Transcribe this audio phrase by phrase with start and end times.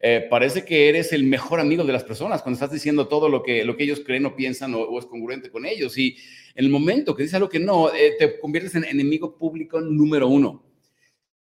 [0.00, 3.42] Eh, parece que eres el mejor amigo de las personas cuando estás diciendo todo lo
[3.42, 5.98] que, lo que ellos creen o piensan o, es congruente con ellos.
[5.98, 6.16] Y
[6.54, 10.64] el momento que dices algo que no, eh, te conviertes en enemigo público número uno,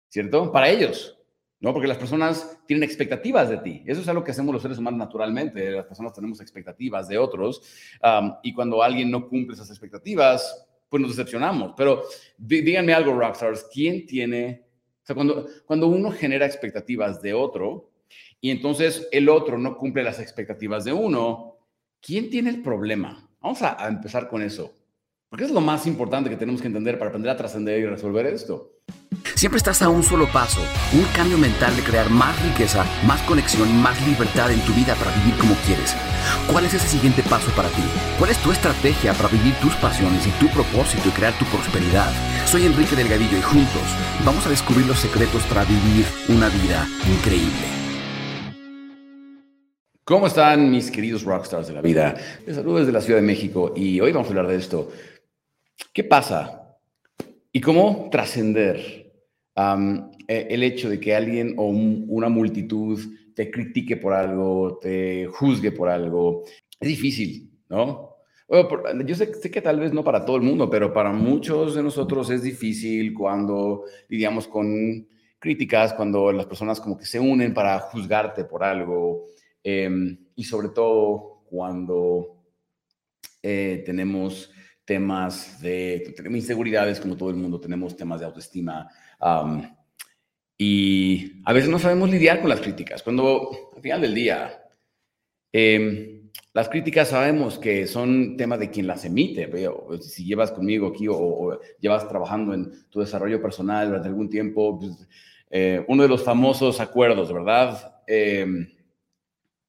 [0.09, 0.51] ¿cierto?
[0.51, 1.17] Para ellos,
[1.61, 1.73] ¿no?
[1.73, 3.83] Porque las personas tienen expectativas de ti.
[3.85, 5.71] Eso es algo que hacemos los seres humanos naturalmente.
[5.71, 7.61] Las personas tenemos expectativas de otros
[8.43, 11.73] y cuando alguien no cumple esas expectativas, pues nos decepcionamos.
[11.77, 12.03] Pero
[12.37, 14.65] díganme algo, rockstars, ¿quién tiene,
[15.01, 17.90] o sea, cuando, cuando uno genera expectativas de otro
[18.41, 21.57] y entonces el otro no cumple las expectativas de uno,
[22.01, 23.29] ¿quién tiene el problema?
[23.39, 24.73] Vamos a, empezar con eso.
[25.29, 28.25] Porque es lo más importante que tenemos que entender para aprender a trascender y resolver
[28.25, 28.81] esto.
[29.35, 30.59] Siempre estás a un solo paso,
[30.93, 34.95] un cambio mental de crear más riqueza, más conexión y más libertad en tu vida
[34.95, 35.95] para vivir como quieres.
[36.51, 37.81] ¿Cuál es ese siguiente paso para ti?
[38.19, 42.11] ¿Cuál es tu estrategia para vivir tus pasiones y tu propósito y crear tu prosperidad?
[42.45, 47.80] Soy Enrique Delgadillo y juntos vamos a descubrir los secretos para vivir una vida increíble.
[50.11, 52.17] ¿Cómo están mis queridos rockstars de la vida?
[52.45, 54.91] Les saludo desde la Ciudad de México y hoy vamos a hablar de esto.
[55.93, 56.77] ¿Qué pasa?
[57.49, 59.13] ¿Y cómo trascender
[59.55, 62.99] e, el hecho de que alguien o una multitud
[63.33, 66.43] te critique por algo, te juzgue por algo,
[66.77, 68.17] es difícil, ¿no?
[69.05, 71.83] yo sé, sé, que tal vez no para todo el mundo, pero para muchos de
[71.83, 75.07] nosotros es difícil cuando lidiamos con
[75.39, 79.29] críticas, cuando las personas como que se unen para juzgarte por algo
[79.63, 82.43] em, y sobre todo cuando
[83.43, 84.51] eh, tenemos
[84.85, 88.89] temas de inseguridades como todo el mundo, tenemos temas de autoestima,
[90.57, 93.01] y a veces no sabemos lidiar con las críticas.
[93.01, 94.61] Cuando al final del día,
[95.51, 99.49] em, las críticas sabemos que son tema de quien las emite.
[100.01, 105.07] Si llevas conmigo aquí o, llevas trabajando en tu desarrollo personal durante algún tiempo, pues,
[105.49, 107.95] eh, uno de los famosos acuerdos, ¿verdad?
[108.05, 108.67] Eh,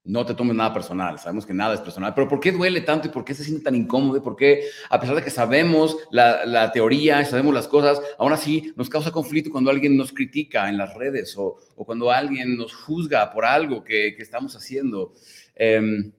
[0.05, 3.07] no te tomes nada personal, sabemos que nada es personal, pero ¿por qué duele tanto
[3.07, 4.21] y por qué se siente tan incómodo?
[4.21, 8.73] ¿Por qué, a pesar de que sabemos la, la teoría, sabemos las cosas, aún así
[8.77, 12.75] nos causa conflicto cuando alguien nos critica en las redes o, o cuando alguien nos
[12.75, 15.13] juzga por algo que, que estamos haciendo?
[15.55, 16.11] Em,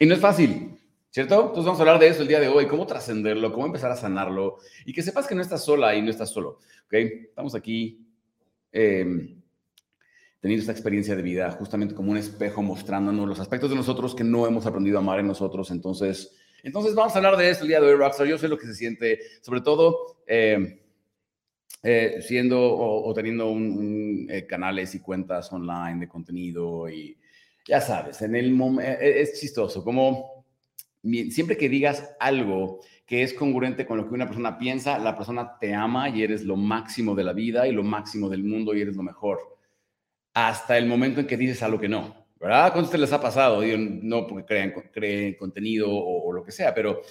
[0.00, 0.76] y no es fácil,
[1.10, 1.40] ¿cierto?
[1.40, 3.96] Entonces vamos a hablar de eso el día de hoy, cómo trascenderlo, cómo empezar a
[3.96, 6.94] sanarlo y que sepas que no estás sola y no estás solo, ¿ok?
[7.28, 8.06] Estamos aquí.
[8.72, 9.39] Eh,
[10.40, 14.24] teniendo esta experiencia de vida justamente como un espejo mostrándonos los aspectos de nosotros que
[14.24, 15.70] no hemos aprendido a amar en nosotros.
[15.70, 18.26] Entonces, entonces vamos a hablar de esto el día de hoy, Rockstar.
[18.26, 20.82] Yo sé lo que se siente, sobre todo eh,
[21.82, 27.16] eh, siendo o, teniendo un, eh, canales y cuentas online de contenido y
[27.66, 28.58] ya sabes, en el
[29.00, 30.44] es chistoso, como
[31.02, 35.58] siempre que digas algo que es congruente con lo que una persona piensa, la persona
[35.60, 38.80] te ama y eres lo máximo de la vida y lo máximo del mundo y
[38.80, 39.59] eres lo mejor
[40.34, 42.72] hasta el momento en que dices algo que no, ¿verdad?
[42.72, 43.62] ¿Cuántos les ha pasado?
[43.62, 47.02] no porque crean, creen contenido o, lo que sea, pero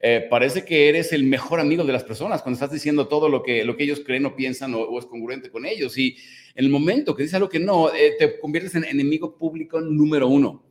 [0.00, 3.42] eh, parece que eres el mejor amigo de las personas cuando estás diciendo todo lo
[3.42, 5.98] que, lo que ellos creen o piensan o, es congruente con ellos.
[5.98, 6.16] Y
[6.54, 10.28] en el momento que dices algo que no, eh, te conviertes en enemigo público número
[10.28, 10.64] uno,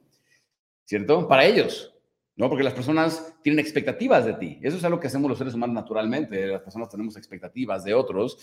[0.85, 1.27] ¿cierto?
[1.27, 1.93] Para ellos.
[2.37, 2.49] ¿no?
[2.49, 4.59] Porque las personas tienen expectativas de ti.
[4.61, 6.45] Eso es algo que hacemos los seres humanos naturalmente.
[6.45, 8.37] Las personas tenemos expectativas de otros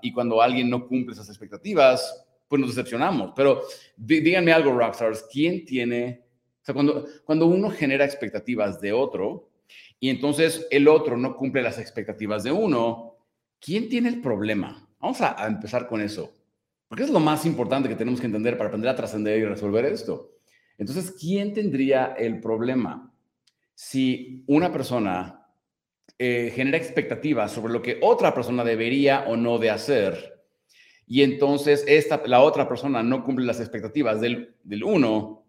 [0.00, 3.32] y cuando alguien no cumple esas expectativas, pues nos decepcionamos.
[3.36, 3.62] Pero
[3.96, 6.24] díganme algo, rockstars, ¿quién tiene,
[6.60, 9.48] o sea, cuando, cuando uno genera expectativas de otro
[10.00, 13.14] y entonces el otro no cumple las expectativas de uno,
[13.60, 14.84] ¿quién tiene el problema?
[14.98, 16.34] Vamos a, empezar con eso,
[16.88, 19.84] porque es lo más importante que tenemos que entender para aprender a trascender y resolver
[19.84, 20.32] esto.
[20.76, 23.14] Entonces, ¿quién tendría el problema
[23.74, 25.46] si una persona
[26.18, 30.39] eh, genera expectativas sobre lo que otra persona debería o no de hacer?
[31.10, 35.44] Y entonces esta, la otra persona no cumple las expectativas del, del uno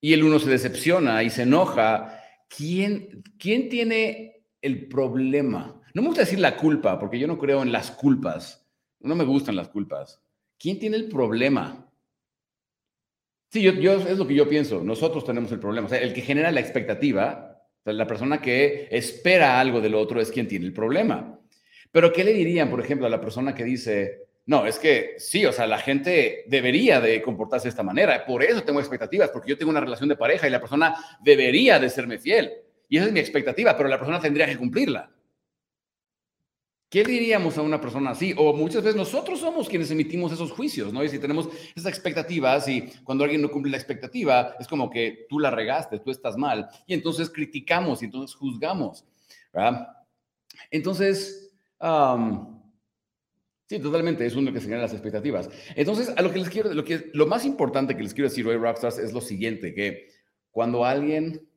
[0.00, 5.80] y el uno se decepciona y se enoja, ¿quién, ¿quién tiene el problema?
[5.94, 8.66] No me gusta decir la culpa, porque yo no creo en las culpas.
[8.98, 10.20] No me gustan las culpas.
[10.58, 11.88] ¿Quién tiene el problema?
[13.52, 14.82] Sí, yo, yo, es lo que yo pienso.
[14.82, 15.86] Nosotros tenemos el problema.
[15.86, 20.48] O el que genera la expectativa, la persona que espera algo del otro es quien
[20.48, 21.38] tiene el problema.
[21.96, 25.46] Pero ¿qué le dirían, por ejemplo, a la persona que dice, no, es que sí,
[25.46, 29.48] o sea, la gente debería de comportarse de esta manera, por eso tengo expectativas, porque
[29.48, 32.52] yo tengo una relación de pareja y la persona debería de serme fiel.
[32.90, 35.10] Y esa es mi expectativa, pero la persona tendría que cumplirla.
[36.90, 38.34] ¿Qué diríamos a una persona así?
[38.36, 41.02] O muchas veces nosotros somos quienes emitimos esos juicios, ¿no?
[41.02, 45.24] Y si tenemos esas expectativas y cuando alguien no cumple la expectativa, es como que
[45.30, 46.68] tú la regaste, tú estás mal.
[46.86, 49.06] Y entonces criticamos y entonces juzgamos.
[50.70, 51.45] Entonces,
[53.68, 55.50] Sí, totalmente, es uno que se genera las expectativas.
[55.74, 58.46] Entonces, a lo que les quiero, lo, que, lo más importante que les quiero decir
[58.46, 60.08] hoy, Rockstars, es lo siguiente, que
[60.52, 61.48] cuando alguien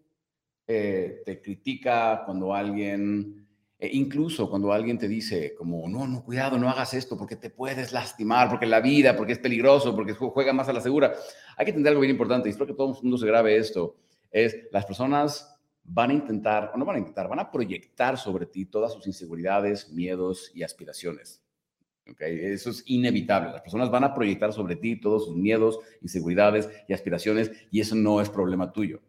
[0.66, 6.58] eh, te critica, cuando alguien, eh, incluso cuando alguien te dice como, no, no, cuidado,
[6.58, 10.52] no hagas esto porque te puedes lastimar, porque la vida, porque es peligroso, porque juega
[10.52, 11.14] más a la segura,
[11.58, 13.98] hay que entender algo bien importante, y espero que todo el mundo se grabe esto,
[14.32, 15.59] es las personas
[15.92, 19.08] van a intentar, o no van a intentar, van a proyectar sobre ti todas sus
[19.08, 21.42] inseguridades, miedos y aspiraciones.
[22.20, 23.52] Eso es inevitable.
[23.52, 27.96] Las personas van a proyectar sobre ti todos sus miedos, inseguridades y aspiraciones y eso
[27.96, 29.00] no es problema tuyo.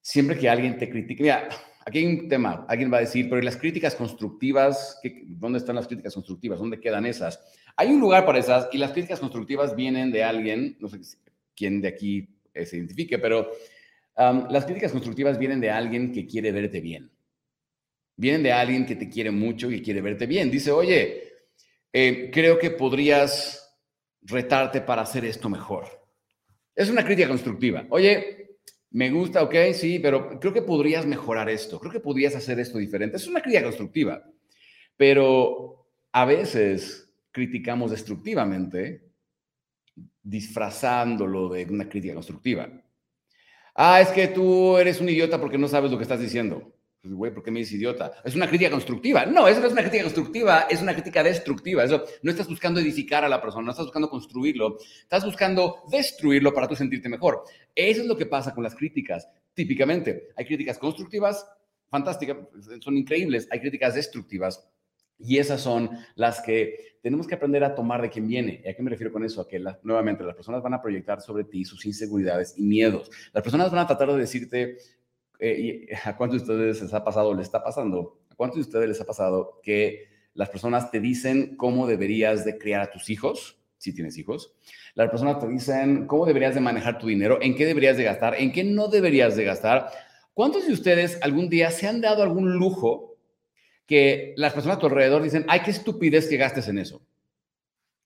[0.00, 1.48] Siempre que alguien te critique, mira,
[1.84, 5.00] aquí hay un tema, alguien va a decir, pero ¿y las críticas constructivas?
[5.26, 6.58] ¿Dónde están las críticas constructivas?
[6.58, 7.40] ¿Dónde quedan esas?
[7.76, 11.00] Hay un lugar para esas y las críticas constructivas vienen de alguien, no sé
[11.54, 13.50] quién de aquí eh, se identifique, pero
[14.16, 17.10] las críticas constructivas vienen de alguien que quiere verte bien.
[18.16, 20.50] Vienen de alguien que te quiere mucho y quiere verte bien.
[20.50, 21.32] Dice, oye,
[21.92, 23.60] eh, creo que podrías
[24.22, 25.86] retarte para hacer esto mejor.
[26.74, 27.86] Es una crítica constructiva.
[27.90, 28.58] Oye,
[28.90, 32.78] me gusta, ok, sí, pero creo que podrías mejorar esto, creo que podrías hacer esto
[32.78, 33.16] diferente.
[33.16, 34.24] Es una crítica constructiva,
[34.96, 39.10] pero a veces criticamos destructivamente
[40.22, 42.83] disfrazándolo de una crítica constructiva.
[43.74, 46.72] Ah, es que tú eres un idiota porque no sabes lo que estás diciendo.
[47.04, 48.12] Pues, güey, ¿por qué me dices idiota?
[48.24, 49.26] Es una crítica constructiva.
[49.26, 51.84] No, eso no es una crítica constructiva, es una crítica destructiva.
[51.84, 56.54] Eso no estás buscando edificar a la persona, no estás buscando construirlo, estás buscando destruirlo
[56.54, 57.44] para tú sentirte mejor.
[57.74, 59.28] Eso es lo que pasa con las críticas.
[59.52, 61.46] Típicamente, hay críticas constructivas,
[61.90, 62.38] fantásticas,
[62.80, 64.66] son increíbles, hay críticas destructivas.
[65.18, 68.62] Y esas son las que tenemos que aprender a tomar de quien viene.
[68.64, 69.40] ¿Y a qué me refiero con eso?
[69.40, 73.10] A que nuevamente las personas van a proyectar sobre ti sus inseguridades y miedos.
[73.32, 74.78] Las personas van a tratar de decirte,
[75.38, 78.22] eh, ¿a cuántos de ustedes les ha pasado, le está pasando?
[78.30, 82.56] ¿A cuántos de ustedes les ha pasado que las personas te dicen cómo deberías de
[82.56, 84.54] criar a tus hijos, si tienes hijos?
[84.94, 88.34] Las personas te dicen cómo deberías de manejar tu dinero, en qué deberías de gastar,
[88.36, 89.90] en qué no deberías de gastar.
[90.32, 93.13] ¿Cuántos de ustedes algún día se han dado algún lujo
[93.86, 97.02] que las personas a tu alrededor dicen, ay, qué estupidez que gastes en eso?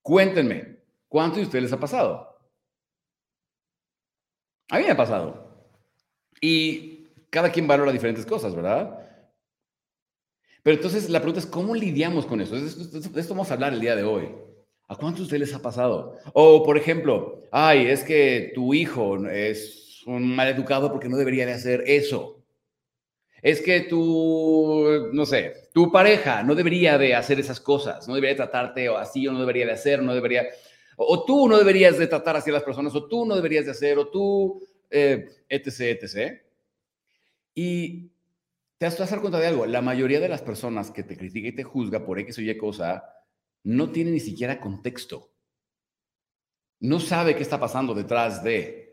[0.02, 0.78] Cuéntenme,
[1.08, 2.38] ¿cuántos de ustedes les ha pasado?
[4.70, 5.66] A mí me ha pasado.
[6.40, 8.98] Y cada quien valora diferentes cosas, ¿verdad?
[10.62, 12.54] Pero entonces la pregunta es, ¿cómo lidiamos con eso?
[12.54, 12.66] De
[13.20, 14.28] esto, vamos a hablar el día de hoy.
[14.88, 16.16] ¿A cuántos de ustedes les ha pasado?
[16.32, 21.46] O, por ejemplo, ay, es que tu hijo es un mal educado porque no debería
[21.46, 22.37] de hacer eso.
[23.42, 28.36] Es que tu, no sé, tu pareja no debería de hacer esas cosas, no debería
[28.36, 30.46] tratarte así o no debería de hacer, no debería,
[30.96, 33.70] o, tú no deberías de tratar así a las personas, o tú no deberías de
[33.70, 36.42] hacer, o tú, eh, etc., etc.
[37.54, 38.10] Y
[38.78, 41.48] te vas a dar cuenta de algo, la mayoría de las personas que te critica
[41.48, 43.04] y te juzga por X o Y cosa,
[43.64, 45.32] no tiene ni siquiera contexto.
[46.80, 48.87] No sabe qué está pasando detrás de.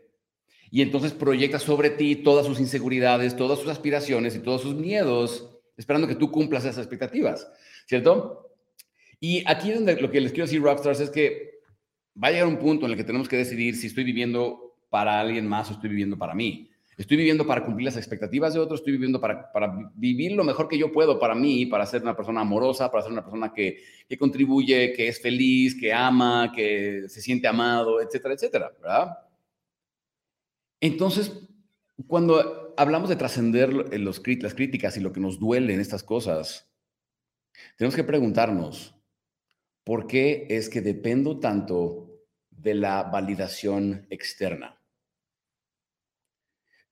[0.70, 5.58] Y entonces proyecta sobre ti todas sus inseguridades, todas sus aspiraciones y todos sus miedos,
[5.76, 7.48] esperando que tú cumplas esas expectativas,
[7.86, 8.50] ¿cierto?
[9.20, 11.60] Y aquí donde lo que les quiero decir, Rockstars, es que
[12.22, 15.20] va a llegar un punto en el que tenemos que decidir si estoy viviendo para
[15.20, 16.70] alguien más o estoy viviendo para mí.
[16.96, 20.66] Estoy viviendo para cumplir las expectativas de otros, estoy viviendo para, para vivir lo mejor
[20.66, 23.82] que yo puedo para mí, para ser una persona amorosa, para ser una persona que,
[24.08, 29.18] que contribuye, que es feliz, que ama, que se siente amado, etcétera, etcétera, ¿verdad?
[30.86, 31.32] Entonces,
[32.06, 36.72] cuando hablamos de trascender las críticas y lo que nos duele en estas cosas,
[37.76, 38.94] tenemos que preguntarnos,
[39.82, 44.80] ¿por qué es que dependo tanto de la validación externa?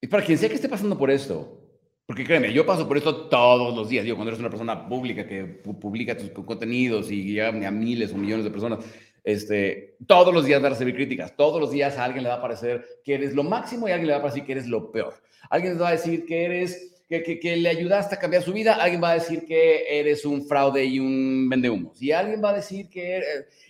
[0.00, 1.60] Y para quien sea que esté pasando por esto,
[2.04, 4.04] porque créeme, yo paso por esto todos los días.
[4.04, 8.16] Digo, cuando eres una persona pública que publica tus contenidos y llega a miles o
[8.18, 8.84] millones de personas,
[9.24, 11.34] este, todos los días vas a recibir críticas.
[11.36, 13.94] Todos los días a alguien le va a parecer que eres lo máximo y a
[13.94, 15.14] alguien le va a parecer que eres lo peor.
[15.50, 18.52] Alguien le va a decir que eres, que, que, que, le ayudaste a cambiar su
[18.52, 18.74] vida.
[18.74, 22.00] Alguien va a decir que eres un fraude y un vendehumos.
[22.00, 23.22] Y alguien va a decir que...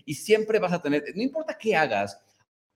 [0.05, 2.21] y siempre vas a tener, no importa qué hagas,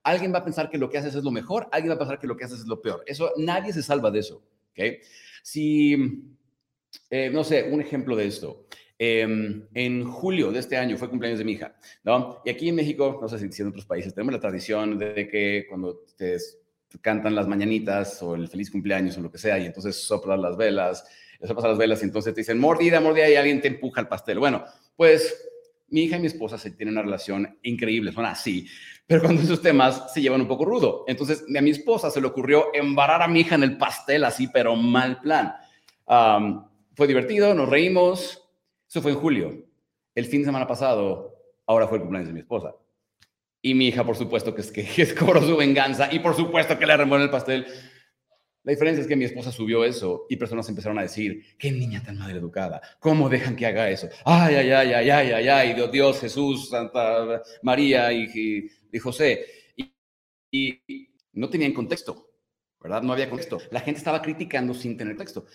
[0.03, 2.19] Alguien va a pensar que lo que haces es lo mejor, alguien va a pensar
[2.19, 3.03] que lo que haces es lo peor.
[3.05, 4.41] Eso, nadie se salva de eso.
[4.71, 4.99] ¿okay?
[5.43, 6.23] Si,
[7.09, 8.65] eh, no sé, un ejemplo de esto.
[9.01, 12.41] Em, en julio de este año fue cumpleaños de mi hija, ¿no?
[12.43, 15.65] Y aquí en México, no sé si en otros países, tenemos la tradición de que
[15.69, 16.35] cuando te
[16.99, 20.57] cantan las mañanitas o el feliz cumpleaños o lo que sea, y entonces soplan las
[20.57, 21.05] velas,
[21.41, 24.37] soplas las velas y entonces te dicen mordida, mordida y alguien te empuja el pastel.
[24.37, 24.65] Bueno,
[24.97, 25.49] pues
[25.87, 28.67] mi hija y mi esposa se tienen una relación increíble, son así,
[29.07, 31.05] pero cuando esos temas se llevan un poco rudo.
[31.07, 34.49] Entonces, a mi esposa se le ocurrió embarrar a mi hija en el pastel así,
[34.49, 35.53] pero mal plan.
[36.95, 38.48] fue divertido, nos reímos.
[38.89, 39.65] Eso fue en julio.
[40.15, 41.35] El fin de semana pasado,
[41.67, 42.75] ahora fue el cumpleaños de mi esposa.
[43.61, 46.77] Y mi hija, por supuesto, que es que, que cobró su venganza y por supuesto
[46.77, 47.67] que le remueve el pastel.
[48.63, 52.03] La diferencia es que mi esposa subió eso y personas empezaron a decir, qué niña
[52.03, 54.09] tan mal educada, ¿cómo dejan que haga eso?
[54.25, 59.45] Ay, ay, ay, ay, ay, ay, ay, Dios, Dios Jesús, Santa María y, y, José.
[59.77, 59.93] Y,
[60.51, 62.31] y, no tenían contexto,
[62.81, 63.01] ¿verdad?
[63.01, 63.59] No había contexto.
[63.71, 65.45] La gente estaba criticando sin tener texto.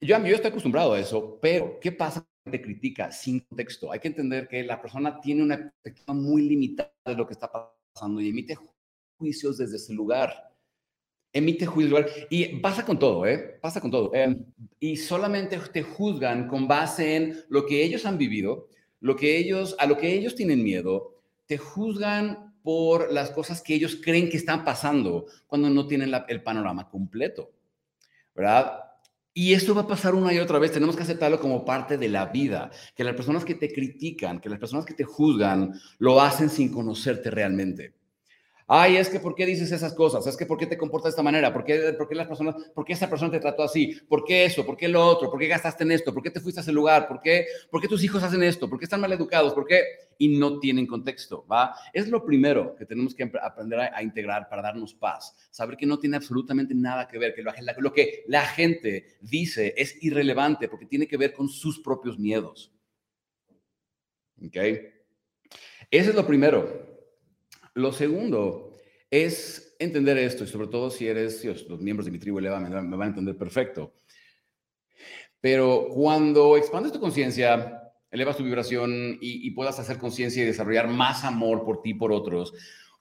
[0.00, 3.92] Yo, yo estoy acostumbrado a eso, pero ¿qué pasa te critica sin contexto?
[3.92, 7.50] Hay que entender que la persona tiene una perspectiva muy limitada de lo que está
[7.50, 8.56] pasando y emite
[9.18, 10.48] juicios desde ese lugar
[11.32, 12.04] emite juicio.
[12.30, 13.58] Y pasa con todo, ¿eh?
[13.60, 14.14] Pasa con todo.
[14.14, 14.44] Em,
[14.80, 18.68] y solamente te juzgan con base en lo que ellos han vivido,
[19.00, 21.14] lo que ellos, a lo que ellos tienen miedo,
[21.46, 26.42] te juzgan por las cosas que ellos creen que están pasando cuando no tienen el
[26.42, 27.50] panorama completo,
[28.34, 28.80] ¿verdad?
[29.40, 30.72] Y esto va a pasar una y otra vez.
[30.72, 32.72] Tenemos que aceptarlo como parte de la vida.
[32.96, 36.72] Que las personas que te critican, que las personas que te juzgan, lo hacen sin
[36.72, 37.94] conocerte realmente.
[38.70, 40.26] Ay, es que ¿por qué dices esas cosas?
[40.26, 41.54] Es que ¿por qué te comportas de esta manera?
[41.54, 43.98] ¿Por qué, por qué las personas, por qué esa persona te trató así?
[44.06, 44.66] ¿Por qué eso?
[44.66, 45.30] ¿Por qué lo otro?
[45.30, 46.12] ¿Por qué gastaste en esto?
[46.12, 47.08] ¿Por qué te fuiste a ese lugar?
[47.08, 48.68] ¿Por qué, por qué tus hijos hacen esto?
[48.68, 49.54] ¿Por qué están mal educados?
[49.54, 49.84] ¿Por qué?
[50.18, 51.74] Y no tienen contexto, ¿va?
[51.94, 55.34] Es lo primero que tenemos que aprender a, integrar para darnos paz.
[55.50, 59.72] Saber que no tiene absolutamente nada que ver, que lo, lo que la gente dice
[59.78, 62.70] es irrelevante porque tiene que ver con sus propios miedos.
[64.44, 64.56] ¿Ok?
[65.90, 66.97] Ese es lo primero.
[67.78, 68.74] Lo segundo
[69.08, 72.68] es entender esto, y sobre todo si eres, los miembros de mi tribu eleva me,
[72.70, 73.94] van a entender perfecto.
[75.40, 77.80] Pero cuando expandes tu conciencia,
[78.10, 82.10] elevas tu vibración y, puedas hacer conciencia y desarrollar más amor por ti y por
[82.10, 82.52] otros,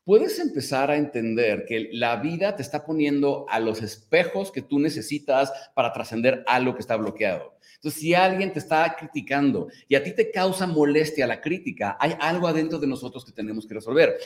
[0.04, 4.78] puedes empezar a entender que la vida te está poniendo a los espejos que tú
[4.78, 7.58] necesitas para trascender algo que está bloqueado.
[7.78, 12.14] Entonces, si alguien te está criticando y a ti te causa molestia la crítica, hay
[12.20, 14.18] algo adentro de nosotros que tenemos que resolver.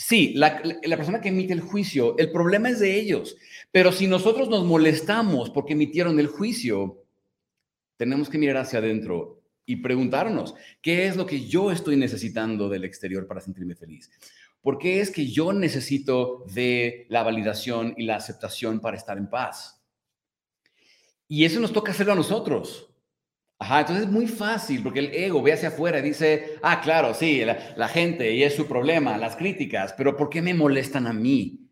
[0.00, 0.62] Sí, la,
[0.96, 3.36] persona que emite el juicio, el problema es de ellos.
[3.72, 7.04] Pero si nosotros nos molestamos porque emitieron el juicio,
[7.96, 12.84] tenemos que mirar hacia adentro y preguntarnos, ¿qué es lo que yo estoy necesitando del
[12.84, 14.08] exterior para sentirme feliz?
[14.62, 19.28] ¿Por qué es que yo necesito de la validación y la aceptación para estar en
[19.28, 19.82] paz?
[21.26, 22.87] Y eso nos toca hacerlo a nosotros.
[23.60, 27.12] Ajá, entonces es muy fácil porque el ego ve hacia afuera y dice, ah, claro,
[27.12, 31.12] sí, la, gente y es su problema, las críticas, pero ¿por qué me molestan a
[31.12, 31.68] mí?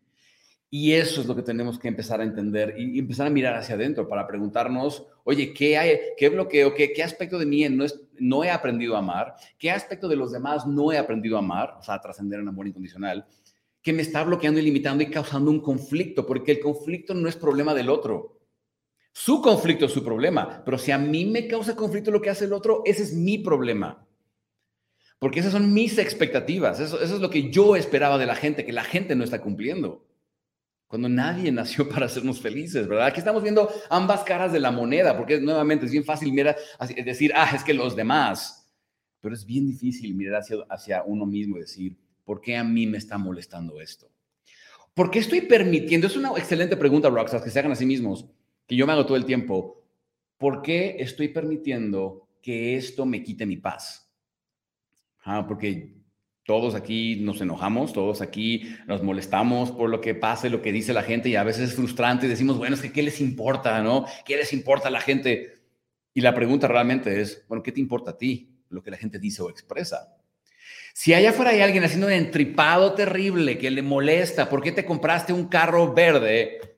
[0.69, 3.75] Y eso es lo que tenemos que empezar a entender y empezar a mirar hacia
[3.75, 7.97] adentro para preguntarnos, oye, ¿qué, hay, qué bloqueo, qué, qué aspecto de mí no, es,
[8.19, 9.35] no he aprendido a amar?
[9.57, 11.77] ¿Qué aspecto de los demás no he aprendido a amar?
[11.79, 13.25] O sea, a trascender en amor incondicional,
[13.81, 17.37] que me está bloqueando y limitando y causando un conflicto, porque el conflicto no es
[17.37, 18.36] problema del otro.
[19.19, 22.45] Su conflicto es su problema, pero si a mí me causa conflicto lo que hace
[22.45, 24.05] el otro, ese es mi problema.
[25.17, 28.71] Porque esas son mis expectativas, eso, es lo que yo esperaba de la gente, que
[28.71, 30.05] la gente no está cumpliendo.
[30.85, 33.07] Cuando nadie nació para hacernos felices, ¿verdad?
[33.07, 36.55] Aquí estamos viendo ambas caras de la moneda, porque nuevamente es bien fácil mirar,
[37.03, 38.71] decir, ah, es que los demás,
[39.19, 42.99] pero es bien difícil mirar hacia, uno mismo y decir, ¿por qué a mí me
[42.99, 44.11] está molestando esto?
[44.93, 46.05] ¿Por qué estoy permitiendo?
[46.05, 48.27] Es una excelente pregunta, Roxas, que se hagan a sí mismos
[48.67, 49.83] que yo me hago todo el tiempo,
[50.37, 54.11] ¿por qué estoy permitiendo que esto me quite mi paz?
[55.23, 55.97] Ah, porque
[56.43, 60.93] todos aquí nos enojamos, todos aquí nos molestamos por lo que pasa, lo que dice
[60.93, 63.81] la gente y a veces es frustrante y decimos, bueno, es que ¿qué les importa,
[63.81, 64.05] no?
[64.25, 65.57] ¿Qué les importa a la gente?
[66.13, 69.19] Y la pregunta realmente es, bueno, ¿qué te importa a ti lo que la gente
[69.19, 70.15] dice o expresa?
[70.93, 74.85] Si allá afuera hay alguien haciendo un entripado terrible que le molesta, ¿por qué te
[74.85, 76.76] compraste un carro verde?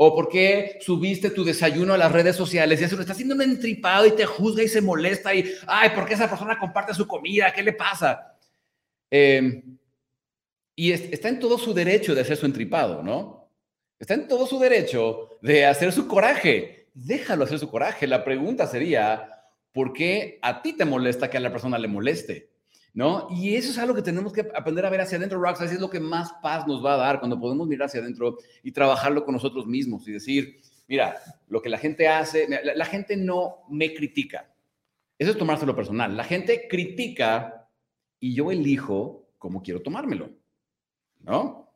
[0.00, 3.34] ¿O por qué subiste tu desayuno a las redes sociales y eso lo está haciendo
[3.34, 6.94] un entripado y te juzga y se molesta y, ay, ¿por qué esa persona comparte
[6.94, 7.52] su comida?
[7.52, 8.36] ¿Qué le pasa?
[9.10, 9.76] Em,
[10.76, 13.50] y está en todo su derecho de hacer su entripado, ¿no?
[13.98, 16.90] Está en todo su derecho de hacer su coraje.
[16.94, 18.06] Déjalo hacer su coraje.
[18.06, 19.28] La pregunta sería,
[19.72, 22.52] ¿por qué a ti te molesta que a la persona le moleste?
[22.98, 23.28] ¿No?
[23.30, 25.88] Y eso es algo que tenemos que aprender a ver hacia adentro, Rox, es lo
[25.88, 29.34] que más paz nos va a dar cuando podemos mirar hacia adentro y trabajarlo con
[29.34, 34.52] nosotros mismos y decir, mira, lo que la gente hace, la, gente no me critica.
[35.16, 36.16] Eso es tomárselo personal.
[36.16, 37.68] La gente critica
[38.18, 40.30] y yo elijo cómo quiero tomármelo,
[41.20, 41.70] ¿no?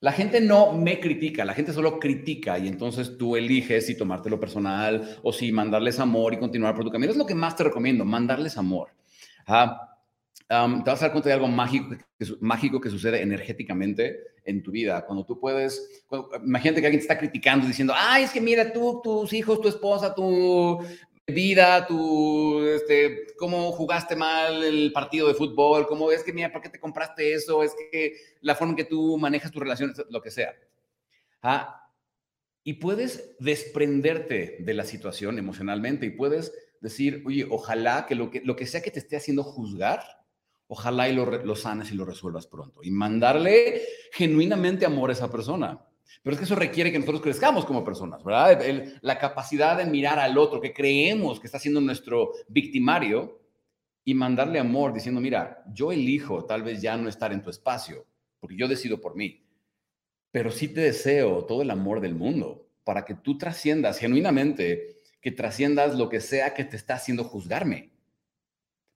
[0.00, 4.38] La gente no me critica, la gente solo critica y entonces tú eliges si tomártelo
[4.38, 7.10] personal o si mandarles amor y continuar por tu camino.
[7.10, 8.90] Es lo que más te recomiendo, mandarles amor.
[10.48, 10.54] Te
[10.90, 15.04] vas a dar cuenta de algo mágico que, mágico que sucede energéticamente en tu vida.
[15.04, 16.04] Cuando tú puedes,
[16.42, 19.68] imagínate que alguien te está criticando diciendo, ay, es que mira tú, tus hijos, tu
[19.68, 20.80] esposa, tu
[21.26, 26.62] vida, tu, este, cómo jugaste mal el partido de fútbol, cómo es que, mira, ¿por
[26.62, 27.62] qué te compraste eso?
[27.62, 30.54] Es que la forma en que tú manejas tus relaciones, lo que sea.
[31.42, 31.92] ¿Ah?
[32.64, 38.40] Y puedes desprenderte de la situación emocionalmente y puedes decir, oye, ojalá que lo que,
[38.42, 40.17] lo que sea que te esté haciendo juzgar,
[40.68, 42.80] ojalá y lo, lo sanes y lo resuelvas pronto.
[42.82, 43.82] Y mandarle
[44.12, 45.84] genuinamente amor a esa persona.
[46.22, 48.62] Pero es que eso requiere que nosotros crezcamos como personas, ¿verdad?
[49.02, 53.40] la capacidad de mirar al otro que creemos que está siendo nuestro victimario
[54.04, 58.06] y mandarle amor diciendo, mira, yo elijo tal vez ya no estar en tu espacio,
[58.40, 59.44] porque yo decido por mí,
[60.30, 65.30] pero sí te deseo todo el amor del mundo para que tú trasciendas genuinamente, que
[65.30, 67.97] trasciendas lo que sea que te está haciendo juzgarme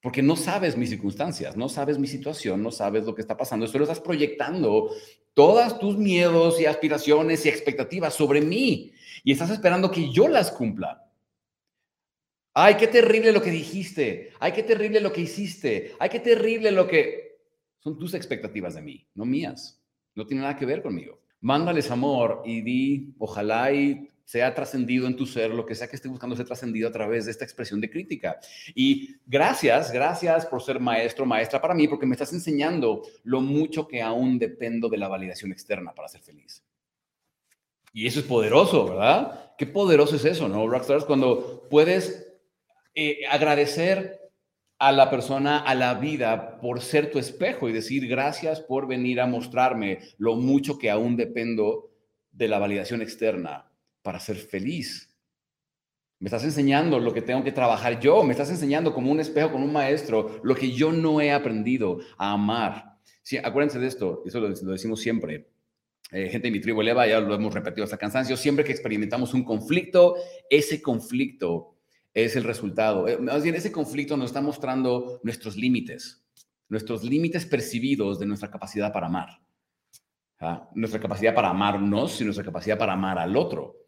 [0.02, 3.64] porque no sabes mis circunstancias, no sabes mi situación, no sabes lo que está pasando.
[3.64, 4.90] Esto lo estás proyectando
[5.32, 8.92] todas tus miedos y aspiraciones y expectativas sobre mí
[9.23, 11.09] y estás esperando que yo las cumpla.
[12.52, 14.32] Ay, qué terrible lo que dijiste.
[14.40, 15.92] Ay, qué terrible lo que hiciste.
[16.00, 17.38] Ay, qué terrible lo que...
[17.78, 19.80] Son tus expectativas de mí, no mías.
[20.16, 21.21] No tiene nada que ver conmigo.
[21.40, 25.97] Mándales amor y di, ojalá y sea trascendido en tu ser, lo que sea que
[25.97, 28.38] esté buscando ser trascendido a través de esta expresión de crítica.
[28.75, 33.87] Y gracias, gracias por ser maestro, maestra para mí, porque me estás enseñando lo mucho
[33.87, 36.62] que aún dependo de la validación externa para ser feliz.
[37.93, 39.55] Y eso es poderoso, ¿verdad?
[39.59, 40.67] Qué poderoso es eso, ¿no?
[40.67, 42.26] Rockstars, cuando puedes
[42.95, 44.19] eh, agradecer
[44.79, 49.21] a la persona, a la vida, por ser tu espejo y decir gracias por venir
[49.21, 51.91] a mostrarme lo mucho que aún dependo
[52.33, 53.72] de la validación externa
[54.02, 55.12] para ser feliz.
[56.23, 59.50] Me estás enseñando lo que tengo que trabajar yo, me estás enseñando como un espejo,
[59.50, 62.99] con un maestro, lo que yo no he aprendido a amar.
[63.23, 65.49] Sí, acuérdense de esto, eso lo, decimos siempre.
[66.12, 69.35] Eh, gente de mi tribu eleva, ya lo hemos repetido hasta cansancio, siempre que experimentamos
[69.35, 70.14] un conflicto,
[70.49, 71.78] ese conflicto
[72.14, 73.09] es el resultado.
[73.09, 76.25] Eh, más bien, ese conflicto nos está mostrando nuestros límites,
[76.68, 79.40] nuestros límites percibidos de nuestra capacidad para amar.
[80.38, 80.68] ¿Ah?
[80.75, 83.82] Nuestra capacidad para amarnos y nuestra capacidad para amar al otro.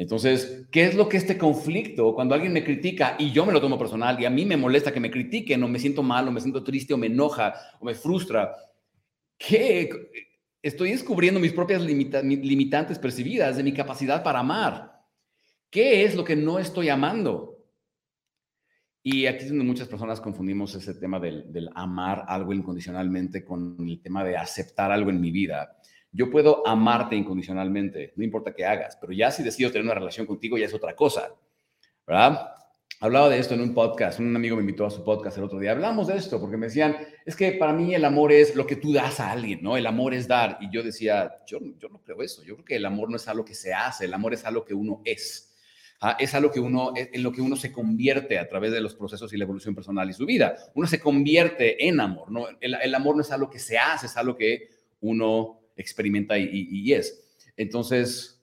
[0.00, 3.60] Entonces, ¿qué es lo que este conflicto, cuando alguien me critica y yo me lo
[3.60, 6.32] tomo personal y a mí me molesta que me critiquen o me siento mal o
[6.32, 8.50] me siento triste o me enoja o me frustra,
[9.36, 9.90] ¿qué?
[10.62, 15.02] Estoy descubriendo mis propias limitantes percibidas de mi capacidad para amar.
[15.68, 17.58] ¿Qué es lo que no estoy amando?
[19.02, 23.76] Y aquí es donde muchas personas confundimos ese tema del, del amar algo incondicionalmente con
[23.86, 25.76] el tema de aceptar algo en mi vida.
[26.12, 30.26] Yo puedo amarte incondicionalmente, no importa qué hagas, pero ya si decido tener una relación
[30.26, 31.32] contigo ya es otra cosa,
[32.06, 32.50] ¿verdad?
[33.02, 35.58] Hablaba de esto en un podcast, un amigo me invitó a su podcast el otro
[35.58, 38.66] día, hablamos de esto porque me decían, es que para mí el amor es lo
[38.66, 39.76] que tú das a alguien, ¿no?
[39.76, 40.58] El amor es dar.
[40.60, 43.26] Y yo decía, yo, yo no creo eso, yo creo que el amor no es
[43.26, 45.54] algo que se hace, el amor es algo que uno es.
[46.00, 46.16] ¿ah?
[46.18, 49.32] es algo que uno, en lo que uno se convierte a través de los procesos
[49.32, 50.56] y la evolución personal y su vida.
[50.74, 52.48] Uno se convierte en amor, ¿no?
[52.60, 54.68] El, el amor no es algo que se hace, es algo que
[55.00, 57.24] uno experimenta y, es.
[57.56, 58.42] Entonces,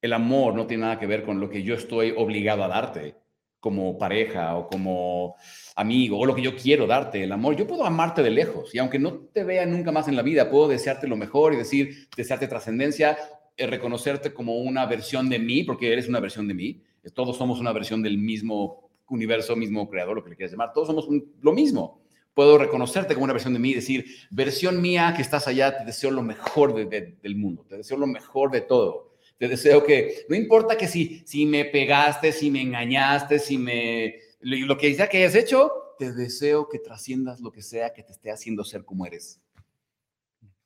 [0.00, 3.16] el amor no tiene nada que ver con lo que yo estoy obligado a darte
[3.60, 5.36] como pareja o como
[5.76, 7.24] amigo o lo que yo quiero darte.
[7.24, 10.16] El amor, yo puedo amarte de lejos y aunque no te vea nunca más en
[10.16, 13.16] la vida, puedo desearte lo mejor y decir, desearte trascendencia,
[13.56, 16.82] eh, reconocerte como una versión de mí, porque eres una versión de mí.
[17.14, 20.72] Todos somos una versión del mismo universo, mismo creador, lo que le quieras llamar.
[20.74, 21.08] Todos somos
[21.40, 22.03] lo mismo
[22.34, 25.84] puedo reconocerte como una versión de mí y decir, versión mía que estás allá, te
[25.84, 29.14] deseo lo mejor del mundo, te deseo lo mejor de todo.
[29.38, 34.16] Te deseo que, no importa que si, si me pegaste, si me engañaste, si me,
[34.40, 38.12] lo que sea que hayas hecho, te deseo que trasciendas lo que sea que te
[38.12, 39.40] esté haciendo ser como eres.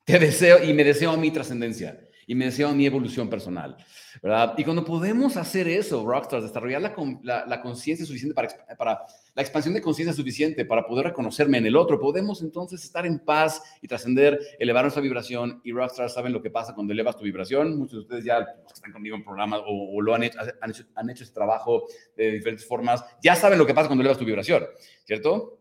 [0.05, 3.75] Te deseo y me deseo mi trascendencia y me deseo mi evolución personal,
[4.21, 4.53] ¿verdad?
[4.55, 6.79] Y cuando podemos hacer eso, Rockstars, desarrollar
[7.23, 9.01] la, la, conciencia suficiente para, para
[9.33, 13.17] la expansión de conciencia suficiente para poder reconocerme en el otro, podemos entonces estar en
[13.17, 15.59] paz y trascender, elevar nuestra vibración.
[15.63, 17.79] Y Rockstars saben lo que pasa cuando elevas tu vibración.
[17.79, 20.69] Muchos de ustedes ya los que están conmigo en programas o, lo han hecho, han
[20.69, 24.19] hecho, han hecho ese trabajo de diferentes formas, ya saben lo que pasa cuando elevas
[24.19, 24.65] tu vibración,
[25.03, 25.57] ¿cierto?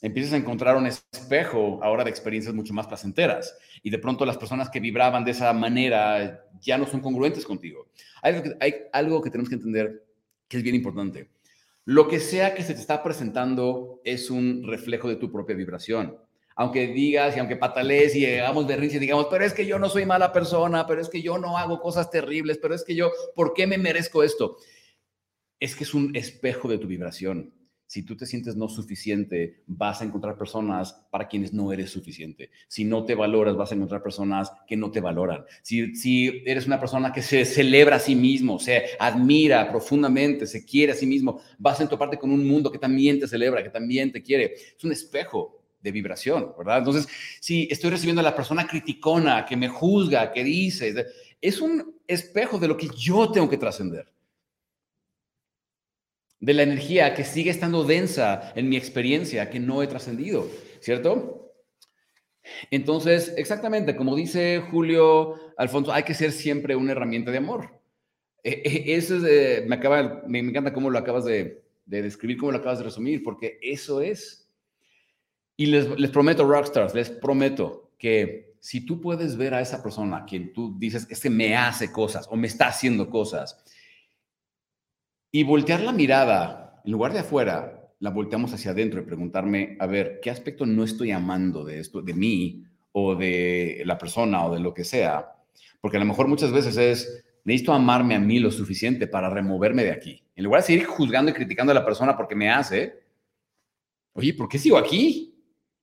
[0.00, 3.56] Empiezas a encontrar un espejo ahora de experiencias mucho más placenteras.
[3.82, 7.88] Y de pronto las personas que vibraban de esa manera ya no son congruentes contigo.
[8.22, 10.04] Hay algo que, tenemos que entender
[10.48, 11.30] que es bien importante.
[11.84, 16.16] Lo que sea que se te está presentando es un reflejo de tu propia vibración.
[16.56, 19.88] Aunque digas y aunque patalees y hagamos berrinche y digamos, pero es que yo no
[19.88, 23.10] soy mala persona, pero es que yo no hago cosas terribles, pero es que yo,
[23.34, 24.58] ¿por qué me merezco esto?
[25.58, 27.54] Es que es un espejo de tu vibración
[27.90, 32.50] Si tú te sientes no suficiente, vas a encontrar personas para quienes no eres suficiente.
[32.68, 35.44] Si no te valoras, vas a encontrar personas que no te valoran.
[35.62, 40.64] Si, si eres una persona que se celebra a sí mismo, se admira profundamente, se
[40.64, 43.70] quiere a sí mismo, vas a toparte con un mundo que también te celebra, que
[43.70, 44.54] también te quiere.
[44.54, 46.78] Es un espejo de vibración, ¿verdad?
[46.78, 47.08] Entonces,
[47.40, 51.06] si estoy recibiendo a la persona criticona que me juzga, que dice,
[51.40, 54.06] es un espejo de lo que yo tengo que trascender
[56.40, 60.48] de la energía que sigue estando densa en mi experiencia, que no he trascendido,
[60.80, 61.52] ¿cierto?
[62.70, 67.80] Entonces, exactamente, como dice Julio Alfonso, hay que ser siempre una herramienta de amor.
[68.42, 72.58] E, e, eso es, me, acaba, me, encanta cómo lo acabas de, describir, cómo lo
[72.58, 74.48] acabas de resumir, porque eso es.
[75.56, 80.24] Y les, les prometo, rockstars, les prometo que si tú puedes ver a esa persona
[80.24, 83.62] quien tú dices, este me hace cosas o me está haciendo cosas,
[85.32, 89.86] y voltear la mirada, en lugar de afuera, la volteamos hacia adentro y preguntarme, a
[89.86, 94.54] ver, ¿qué aspecto no estoy amando de esto, de mí o de la persona o
[94.54, 95.32] de lo que sea?
[95.80, 99.84] Porque a lo mejor muchas veces es, necesito amarme a mí lo suficiente para removerme
[99.84, 100.22] de aquí.
[100.34, 103.00] En lugar de seguir juzgando y criticando a la persona porque me hace,
[104.14, 105.34] oye, ¿por qué sigo aquí?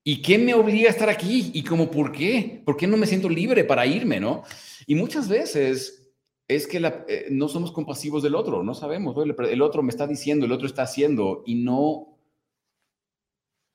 [0.04, 1.52] ¿Y qué me obliga a estar aquí?
[1.54, 2.62] ¿Y cómo por qué?
[2.66, 4.44] ¿Por qué no me siento libre para irme, no?
[4.88, 6.07] Y muchas veces
[6.48, 10.46] es que eh, no somos compasivos del otro, no sabemos, el otro me está diciendo,
[10.46, 12.18] el otro está haciendo y no,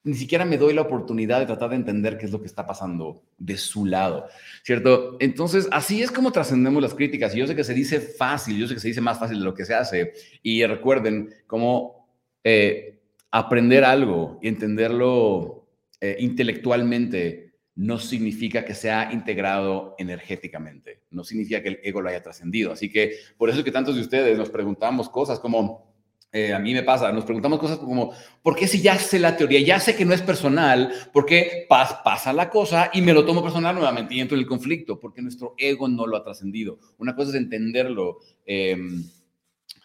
[0.05, 2.67] ni siquiera me doy la oportunidad de tratar de entender qué es lo que está
[2.67, 4.27] pasando de su lado,
[4.63, 5.17] ¿cierto?
[5.21, 7.35] Entonces, así es como trascendemos las críticas.
[7.35, 9.45] Y yo sé que se dice fácil, yo sé que se dice más fácil de
[9.45, 10.13] lo que se hace.
[10.43, 12.09] Y recuerden cómo
[12.43, 12.99] eh,
[13.31, 15.69] aprender algo y entenderlo
[16.01, 17.42] eh, intelectualmente
[17.75, 22.73] no significa que sea integrado energéticamente, no significa que el ego lo haya trascendido.
[22.73, 25.95] Así que por eso es que tantos de ustedes nos preguntamos cosas como,
[26.33, 29.37] eh, a mí me pasa, nos preguntamos cosas como, ¿por qué si ya sé la
[29.37, 33.25] teoría, ya sé que no es personal, por qué pasa la cosa y me lo
[33.25, 35.01] tomo personal nuevamente y entro en el conflicto?
[35.01, 36.79] Porque nuestro ego no lo ha trascendido.
[36.99, 38.19] Una cosa es entenderlo.
[38.45, 39.03] Em,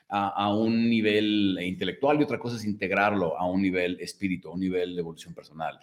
[0.10, 4.60] a, un nivel intelectual y otra cosa es integrarlo a un nivel espíritu, a un
[4.62, 5.78] nivel de evolución personal.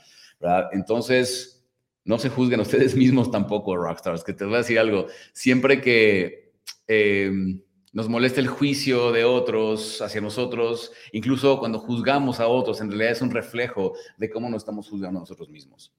[0.73, 1.64] Entonces,
[2.05, 6.53] no se juzguen ustedes mismos tampoco, rockstars, que te voy a decir algo, siempre que
[6.87, 7.61] em,
[7.93, 13.13] nos molesta el juicio de otros hacia nosotros, incluso cuando juzgamos a otros, en realidad
[13.13, 15.95] es un reflejo de cómo nos estamos juzgando a nosotros mismos.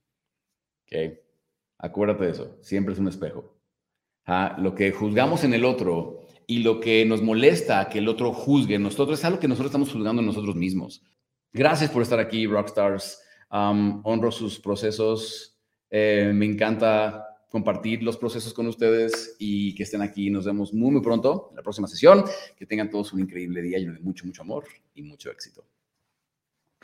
[0.84, 1.18] ¿Ok?
[1.78, 3.56] Acuérdate de eso, siempre es un espejo.
[4.26, 8.34] Ah, lo que juzgamos en el otro y lo que nos molesta que el otro
[8.34, 11.04] juzgue en nosotros es algo que nosotros estamos juzgando en nosotros mismos.
[11.54, 13.22] Gracias por estar aquí, Rockstars.
[13.50, 15.55] honro sus procesos
[15.98, 20.30] eh, me encanta compartir los procesos con ustedes y que estén aquí.
[20.30, 22.26] Nos vemos muy, muy pronto en la próxima sesión.
[22.58, 25.66] Que tengan todos un increíble día lleno de mucho, mucho amor y mucho éxito.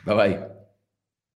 [0.06, 0.71] Bye bye.